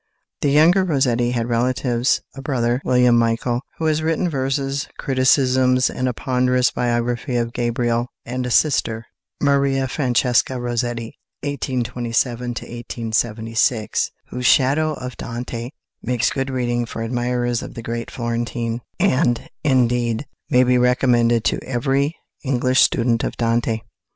The 0.41 0.49
younger 0.49 0.83
Rossetti 0.83 1.29
had 1.29 1.47
relatives 1.47 2.23
a 2.33 2.41
brother, 2.41 2.81
William 2.83 3.15
Michael, 3.19 3.61
who 3.77 3.85
has 3.85 4.01
written 4.01 4.27
verses, 4.27 4.87
criticisms, 4.97 5.91
and 5.91 6.07
a 6.07 6.11
ponderous 6.11 6.71
biography 6.71 7.35
of 7.35 7.53
Gabriel; 7.53 8.07
and 8.25 8.43
a 8.47 8.49
sister, 8.49 9.05
=Maria 9.39 9.87
Francesca 9.87 10.59
Rossetti 10.59 11.19
(1827 11.41 12.55
1876)=, 13.13 14.09
whose 14.29 14.45
"Shadow 14.47 14.93
of 14.93 15.17
Dante" 15.17 15.69
makes 16.01 16.31
good 16.31 16.49
reading 16.49 16.87
for 16.87 17.03
admirers 17.03 17.61
of 17.61 17.75
the 17.75 17.83
great 17.83 18.09
Florentine, 18.09 18.81
and, 18.99 19.51
indeed, 19.63 20.25
may 20.49 20.63
be 20.63 20.79
recommended 20.79 21.43
to 21.43 21.61
every 21.61 22.15
English 22.43 22.81
student 22.81 23.23
of 23.23 23.37
Dante. 23.37 23.81